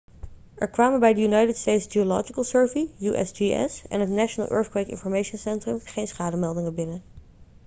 [0.55, 5.79] er kwamen bij de united states geological survey usgs en het national earthquake information centrum
[5.83, 7.03] geen schademeldingen binnen